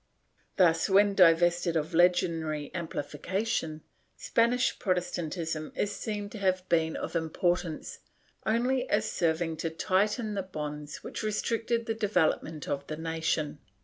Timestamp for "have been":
6.39-6.95